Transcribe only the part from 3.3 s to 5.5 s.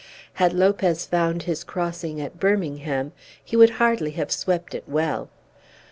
he would hardly have swept it well.